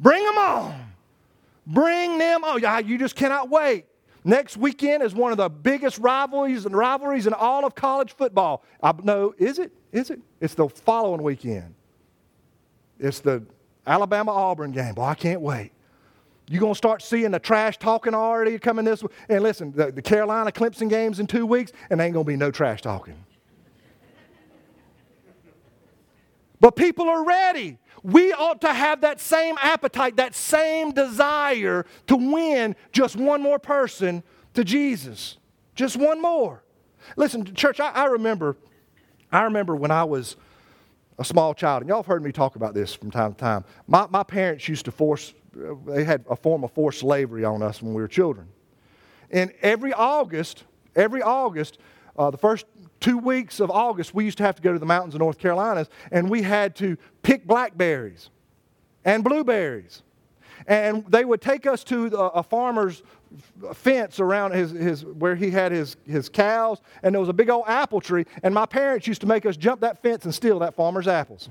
[0.00, 0.92] Bring them on.
[1.66, 2.86] Bring them oh, on.
[2.86, 3.86] You just cannot wait.
[4.24, 8.64] Next weekend is one of the biggest rivalries and rivalries in all of college football.
[8.82, 9.72] I, no, is it?
[9.92, 10.20] Is it?
[10.40, 11.74] It's the following weekend.
[12.98, 13.42] It's the
[13.86, 14.94] Alabama Auburn game.
[14.94, 15.72] Boy, I can't wait.
[16.50, 19.10] You're going to start seeing the trash talking already coming this way.
[19.28, 22.36] And listen, the, the Carolina Clemson game's in two weeks, and ain't going to be
[22.36, 23.24] no trash talking.
[26.60, 27.78] but people are ready.
[28.02, 33.58] We ought to have that same appetite, that same desire to win just one more
[33.58, 34.22] person
[34.54, 35.36] to Jesus.
[35.74, 36.62] Just one more.
[37.16, 38.56] Listen, church, I, I remember,
[39.30, 40.36] I remember when I was
[41.18, 43.64] a small child, and y'all have heard me talk about this from time to time.
[43.86, 45.34] My, my parents used to force
[45.86, 48.48] they had a form of forced slavery on us when we were children.
[49.30, 50.64] And every August,
[50.96, 51.78] every August,
[52.16, 52.66] uh, the first
[53.00, 55.38] two weeks of August, we used to have to go to the mountains of North
[55.38, 58.30] Carolina, and we had to pick blackberries
[59.04, 60.02] and blueberries.
[60.66, 63.02] And they would take us to a farmer's
[63.74, 67.48] fence around his, his, where he had his, his cows, and there was a big
[67.48, 70.58] old apple tree, and my parents used to make us jump that fence and steal
[70.58, 71.48] that farmer's apples.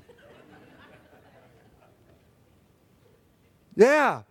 [3.77, 4.23] Yeah.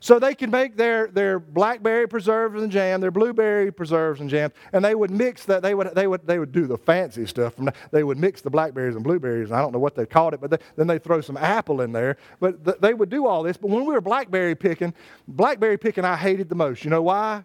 [0.00, 4.52] So they could make their, their blackberry preserves and jam, their blueberry preserves and jam,
[4.74, 5.62] and they would mix that.
[5.62, 7.54] They would, they would, they would do the fancy stuff.
[7.90, 9.50] They would mix the blackberries and blueberries.
[9.50, 11.92] I don't know what they called it, but they, then they throw some apple in
[11.92, 12.18] there.
[12.38, 13.56] But th- they would do all this.
[13.56, 14.92] But when we were blackberry picking,
[15.26, 16.84] blackberry picking I hated the most.
[16.84, 17.42] You know why?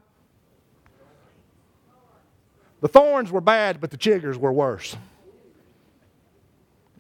[2.82, 4.97] The thorns were bad, but the chiggers were worse.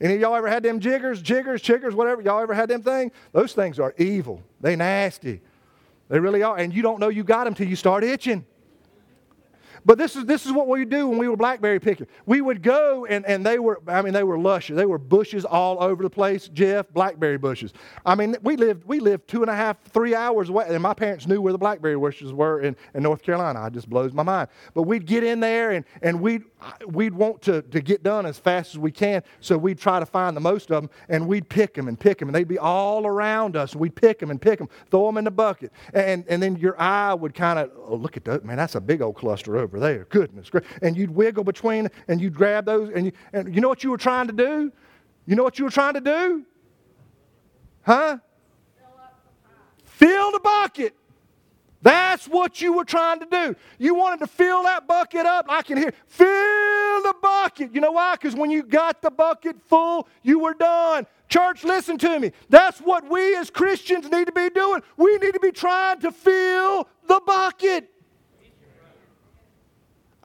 [0.01, 2.21] Any of y'all ever had them jiggers, jiggers, chiggers, whatever?
[2.21, 3.11] Y'all ever had them thing?
[3.33, 4.41] Those things are evil.
[4.61, 5.41] They nasty.
[6.07, 6.57] They really are.
[6.57, 8.45] And you don't know you got them till you start itching.
[9.85, 12.07] But this is, this is what we would do when we were blackberry picking.
[12.25, 14.75] We would go and, and they were, I mean, they were luscious.
[14.75, 17.73] They were bushes all over the place, Jeff, blackberry bushes.
[18.05, 20.93] I mean, we lived, we lived two and a half, three hours away, and my
[20.93, 23.65] parents knew where the blackberry bushes were in, in North Carolina.
[23.67, 24.49] It just blows my mind.
[24.73, 26.43] But we'd get in there and, and we'd,
[26.87, 30.05] we'd want to, to get done as fast as we can, so we'd try to
[30.05, 32.59] find the most of them, and we'd pick them and pick them, and they'd be
[32.59, 33.75] all around us.
[33.75, 36.79] We'd pick them and pick them, throw them in the bucket, and, and then your
[36.79, 39.68] eye would kind of, oh, look at that, man, that's a big old cluster over
[39.77, 40.05] there.
[40.05, 40.69] Goodness gracious.
[40.81, 43.91] And you'd wiggle between, and you'd grab those, and you, and you know what you
[43.91, 44.71] were trying to do?
[45.25, 46.45] You know what you were trying to do?
[47.81, 48.17] Huh?
[49.83, 50.95] Fill the bucket.
[51.81, 53.55] That's what you were trying to do.
[53.77, 55.45] You wanted to fill that bucket up.
[55.47, 57.73] I can hear, fill the bucket.
[57.73, 58.15] You know why?
[58.15, 61.05] Because when you got the bucket full, you were done.
[61.29, 62.31] Church, listen to me.
[62.49, 64.81] That's what we as Christians need to be doing.
[64.97, 67.89] We need to be trying to fill the bucket.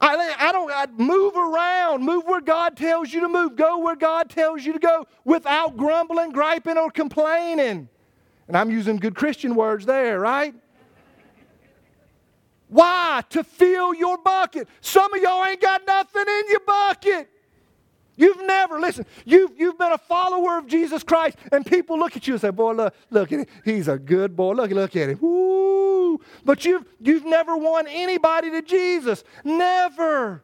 [0.05, 3.95] I, I don't I move around, move where God tells you to move, go where
[3.95, 7.89] God tells you to go without grumbling, griping, or complaining.
[8.47, 10.53] And I'm using good Christian words there, right?
[12.67, 13.23] Why?
[13.29, 14.67] To fill your bucket.
[14.81, 17.29] Some of y'all ain't got nothing in your bucket.
[18.17, 22.27] You've never, listen, you've, you've been a follower of Jesus Christ, and people look at
[22.27, 23.45] you and say, Boy, look, look at him.
[23.65, 24.53] He's a good boy.
[24.53, 25.19] Look, look at him.
[25.19, 26.21] Woo!
[26.45, 29.23] But you've, you've never won anybody to Jesus.
[29.43, 30.43] Never.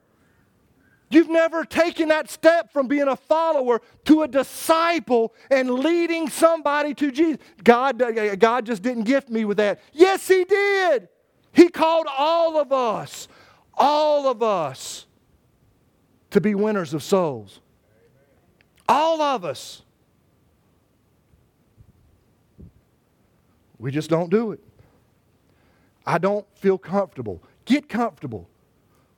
[1.09, 6.93] You've never taken that step from being a follower to a disciple and leading somebody
[6.95, 7.37] to Jesus.
[7.63, 8.01] God,
[8.39, 9.79] God just didn't gift me with that.
[9.93, 11.09] Yes, He did.
[11.53, 13.27] He called all of us,
[13.75, 15.05] all of us,
[16.31, 17.60] to be winners of souls.
[18.91, 19.83] All of us.
[23.79, 24.59] We just don't do it.
[26.05, 27.41] I don't feel comfortable.
[27.63, 28.49] Get comfortable.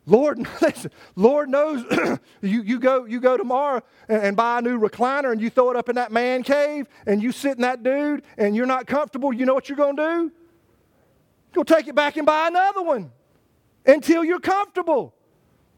[0.06, 1.84] Lord, listen, Lord knows
[2.42, 5.72] you, you, go, you go tomorrow and, and, buy a new recliner and you throw
[5.72, 8.86] it up in that man cave and you sit in that dude and you're not
[8.86, 9.34] comfortable.
[9.34, 10.32] You know what you're going to do?
[11.56, 13.12] You'll take it back and buy another one
[13.88, 15.16] until you're comfortable.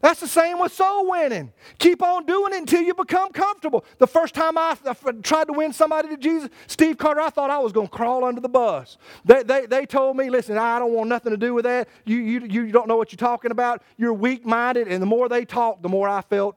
[0.02, 1.52] That's the same with soul winning.
[1.80, 3.84] Keep on doing it until you become comfortable.
[3.98, 7.50] The first time I, I tried to win somebody to Jesus, Steve Carter, I thought
[7.50, 8.98] I was going to crawl under the bus.
[9.24, 11.88] They, they, they told me, listen, I don't want nothing to do with that.
[12.06, 13.82] You, you, you don't know what you're talking about.
[13.98, 14.88] You're weak minded.
[14.88, 16.56] And the more they talked, the more I felt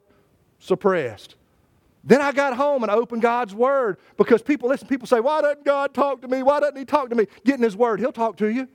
[0.58, 1.36] suppressed.
[2.04, 5.64] Then I got home and opened God's Word because people, listen, people say, why doesn't
[5.64, 6.42] God talk to me?
[6.42, 7.26] Why doesn't He talk to me?
[7.44, 8.00] Get in His Word.
[8.00, 8.68] He'll talk to you.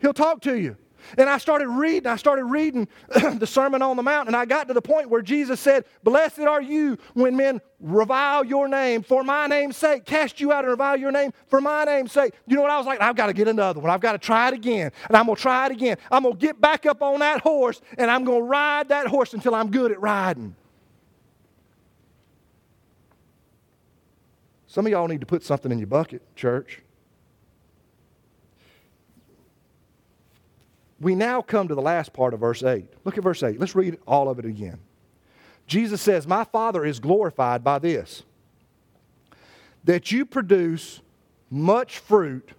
[0.00, 0.76] He'll talk to you.
[1.18, 4.68] And I started reading, I started reading the Sermon on the Mount, and I got
[4.68, 9.22] to the point where Jesus said, Blessed are you when men revile your name for
[9.22, 12.34] my name's sake, cast you out and revile your name for my name's sake.
[12.46, 13.00] You know what I was like?
[13.00, 13.90] I've got to get another one.
[13.90, 14.90] I've got to try it again.
[15.08, 15.98] And I'm going to try it again.
[16.10, 19.06] I'm going to get back up on that horse, and I'm going to ride that
[19.06, 20.56] horse until I'm good at riding.
[24.66, 26.80] Some of y'all need to put something in your bucket, church.
[31.04, 32.86] We now come to the last part of verse 8.
[33.04, 33.60] Look at verse 8.
[33.60, 34.80] Let's read all of it again.
[35.66, 38.22] Jesus says, My Father is glorified by this,
[39.84, 41.02] that you produce
[41.50, 42.50] much fruit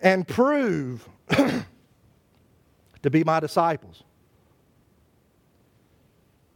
[0.00, 1.64] and prove to
[3.10, 4.02] be my disciples.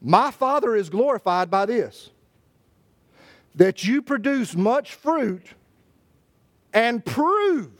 [0.02, 2.10] My Father is glorified by this,
[3.54, 5.46] that you produce much fruit
[6.74, 7.70] and prove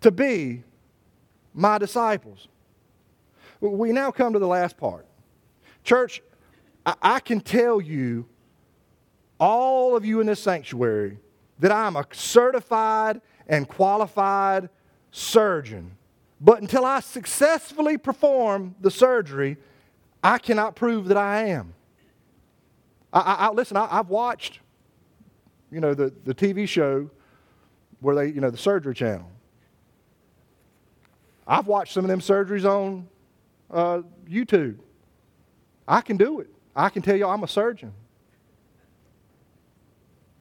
[0.00, 0.62] to be
[1.54, 2.48] my disciples.
[3.60, 5.06] We now come to the last part.
[5.84, 6.22] Church,
[6.84, 8.26] I, can tell you,
[9.38, 11.18] all of you in this sanctuary,
[11.58, 14.70] that I'm a certified and qualified
[15.10, 15.92] surgeon.
[16.40, 19.58] But until I successfully perform the surgery,
[20.22, 21.74] I cannot prove that I am.
[23.12, 24.60] I, I, I listen, I, have watched,
[25.70, 27.10] you know, the, the TV show
[28.00, 29.30] where they, you know, the surgery channel.
[31.50, 33.08] I've watched some of them surgeries on
[33.72, 34.78] uh, YouTube.
[35.86, 36.48] I can do it.
[36.76, 37.92] I can tell you I'm a surgeon.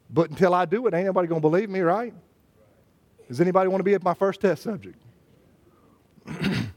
[0.07, 2.13] But until I do it, ain't nobody going to believe me, right?
[3.27, 5.01] Does anybody want to be my first test subject?
[6.27, 6.69] I,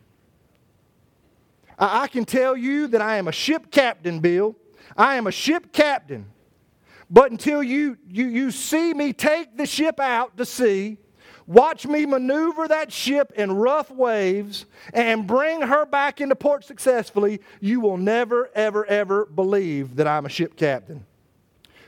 [1.79, 4.57] I can tell you that I am a ship captain, Bill.
[4.97, 6.25] I am a ship captain.
[7.11, 10.97] But until you, you, you see me take the ship out to sea,
[11.47, 17.41] watch me maneuver that ship in rough waves, and bring her back into port successfully,
[17.61, 21.05] you will never, ever, ever believe that I'm a ship captain.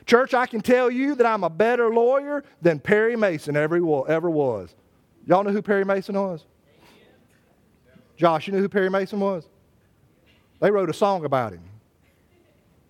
[0.07, 4.75] Church, I can tell you that I'm a better lawyer than Perry Mason ever, was.
[5.27, 6.45] Y'all know who Perry Mason was?
[8.17, 9.49] Josh, you know who Perry Mason was?
[10.61, 11.63] They wrote a song about him.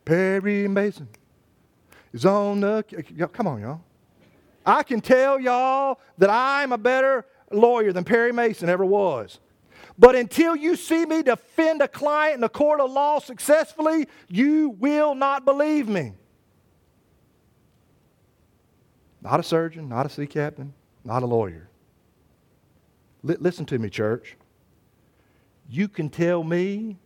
[0.04, 1.08] Perry Mason
[2.12, 2.84] is on the.
[3.32, 3.80] Come on, y'all.
[4.66, 9.40] I can tell y'all that I'm a better lawyer than Perry Mason ever was.
[9.98, 14.70] But until you see me defend a client in a court of law successfully, you
[14.70, 16.14] will not believe me.
[19.22, 21.68] Not a surgeon, not a sea captain, not a lawyer.
[23.26, 24.36] L- listen to me, church.
[25.68, 26.98] You can tell me,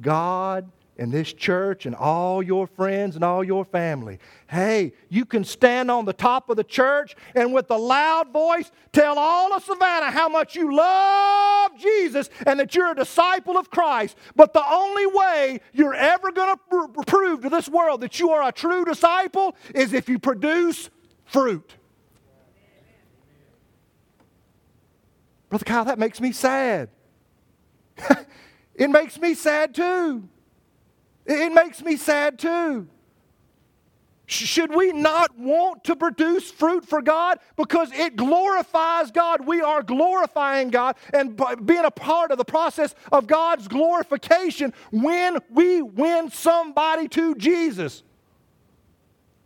[0.00, 4.18] God, and this church and all your friends and all your family.
[4.48, 8.70] Hey, you can stand on the top of the church and with a loud voice
[8.92, 13.70] tell all of Savannah how much you love Jesus and that you're a disciple of
[13.70, 14.16] Christ.
[14.36, 18.30] But the only way you're ever going to pr- prove to this world that you
[18.30, 20.90] are a true disciple is if you produce
[21.24, 21.74] fruit.
[25.48, 26.88] Brother Kyle, that makes me sad.
[28.74, 30.28] it makes me sad too.
[31.26, 32.88] It makes me sad too.
[34.26, 37.38] Should we not want to produce fruit for God?
[37.56, 39.46] Because it glorifies God.
[39.46, 45.38] We are glorifying God and being a part of the process of God's glorification when
[45.50, 48.02] we win somebody to Jesus.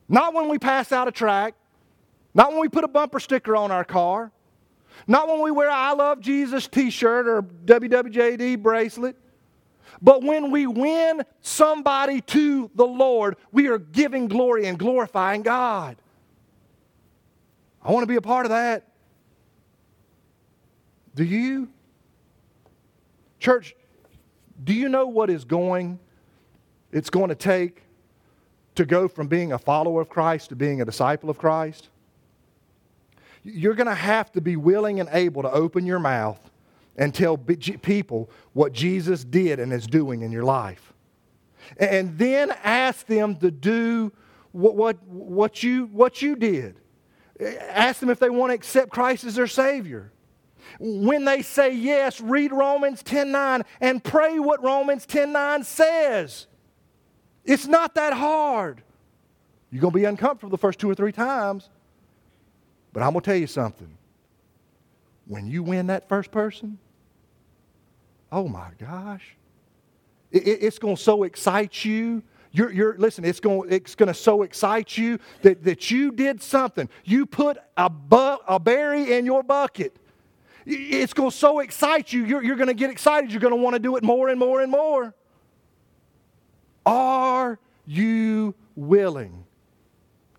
[0.08, 1.56] Not when we pass out a tract,
[2.32, 4.30] not when we put a bumper sticker on our car,
[5.08, 9.16] not when we wear I Love Jesus t shirt or WWJD bracelet.
[10.00, 15.96] But when we win somebody to the Lord, we are giving glory and glorifying God.
[17.82, 18.84] I want to be a part of that.
[21.14, 21.68] Do you?
[23.40, 23.74] Church,
[24.62, 25.98] do you know what is going,
[26.92, 27.82] it's going to take
[28.74, 31.88] to go from being a follower of Christ to being a disciple of Christ?
[33.42, 36.47] You're going to have to be willing and able to open your mouth
[36.98, 40.92] and tell people what Jesus did and is doing in your life.
[41.78, 44.12] And then ask them to do
[44.52, 46.80] what, what, what, you, what you did.
[47.40, 50.12] Ask them if they want to accept Christ as their Savior.
[50.80, 56.46] When they say yes, read Romans 10:9 and pray what Romans 10:9 says.
[57.44, 58.82] It's not that hard.
[59.70, 61.70] You're going to be uncomfortable the first two or three times.
[62.92, 63.96] But I'm going to tell you something.
[65.26, 66.78] When you win that first person,
[68.30, 69.36] oh my gosh,
[70.30, 72.22] it, it, it's going to so excite you.
[72.50, 76.42] You're, you're, listen, it's going, it's going to so excite you that, that you did
[76.42, 76.88] something.
[77.04, 79.96] You put a, bu- a berry in your bucket.
[80.64, 82.24] It's going to so excite you.
[82.24, 83.32] You're, you're going to get excited.
[83.32, 85.14] You're going to want to do it more and more and more.
[86.84, 89.44] Are you willing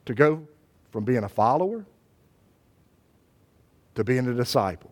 [0.06, 0.48] to go
[0.92, 1.86] from being a follower
[3.96, 4.92] to being a disciple?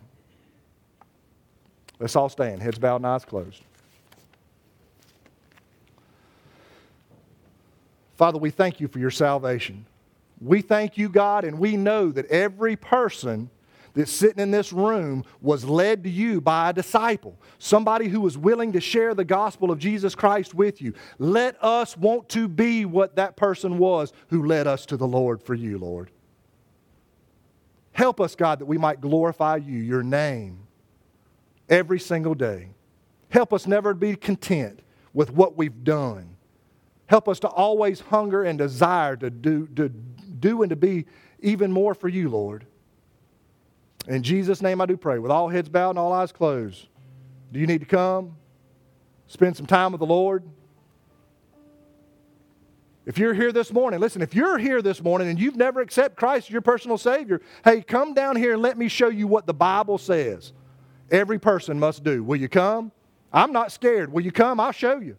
[2.00, 3.62] Let's all stand, heads bowed and eyes closed.
[8.16, 9.86] Father, we thank you for your salvation.
[10.40, 13.50] We thank you, God, and we know that every person
[13.94, 18.38] that's sitting in this room was led to you by a disciple, somebody who was
[18.38, 20.94] willing to share the gospel of Jesus Christ with you.
[21.18, 25.42] Let us want to be what that person was who led us to the Lord
[25.42, 26.12] for you, Lord.
[27.92, 30.67] Help us, God, that we might glorify you, your name
[31.70, 32.70] every single day.
[33.30, 34.82] Help us never be content
[35.14, 36.38] with what we've done.
[37.08, 41.06] Help us to always hunger and desire to do, to do and to be
[41.40, 42.66] even more for you, Lord.
[44.08, 46.88] In Jesus' name I do pray, with all heads bowed and all eyes closed.
[47.52, 48.36] Do you need to come?
[49.28, 50.44] Spend some time with the Lord?
[53.06, 56.18] If you're here this morning, listen, if you're here this morning and you've never accepted
[56.18, 59.46] Christ as your personal Savior, hey, come down here and let me show you what
[59.46, 60.52] the Bible says
[61.12, 62.24] every person must do.
[62.24, 62.92] Will you come?
[63.32, 64.12] I'm not scared.
[64.12, 64.60] Will you come?
[64.60, 65.16] I'll show you.